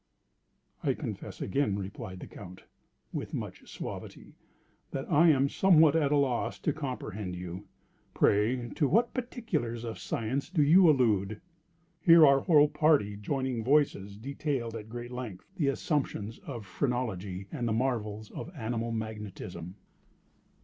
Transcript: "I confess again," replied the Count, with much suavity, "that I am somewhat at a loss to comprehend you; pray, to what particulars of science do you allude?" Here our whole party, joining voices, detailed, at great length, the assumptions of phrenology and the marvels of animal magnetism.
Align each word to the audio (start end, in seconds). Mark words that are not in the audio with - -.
"I 0.83 0.95
confess 0.95 1.41
again," 1.41 1.77
replied 1.77 2.21
the 2.21 2.25
Count, 2.27 2.63
with 3.13 3.35
much 3.35 3.69
suavity, 3.69 4.33
"that 4.89 5.05
I 5.11 5.29
am 5.29 5.47
somewhat 5.47 5.95
at 5.95 6.11
a 6.11 6.17
loss 6.17 6.57
to 6.61 6.73
comprehend 6.73 7.35
you; 7.35 7.67
pray, 8.15 8.69
to 8.73 8.87
what 8.87 9.13
particulars 9.13 9.83
of 9.83 9.99
science 9.99 10.49
do 10.49 10.63
you 10.63 10.89
allude?" 10.89 11.39
Here 11.99 12.25
our 12.25 12.39
whole 12.39 12.67
party, 12.67 13.15
joining 13.15 13.63
voices, 13.63 14.17
detailed, 14.17 14.75
at 14.75 14.89
great 14.89 15.11
length, 15.11 15.45
the 15.57 15.67
assumptions 15.67 16.39
of 16.39 16.65
phrenology 16.65 17.45
and 17.51 17.67
the 17.67 17.71
marvels 17.73 18.31
of 18.31 18.49
animal 18.55 18.91
magnetism. 18.91 19.75